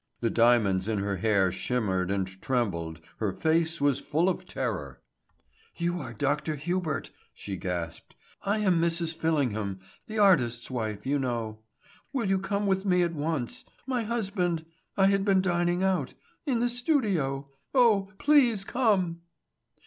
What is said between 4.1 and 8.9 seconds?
of terror. "You are Dr. Hubert," she gasped. "I am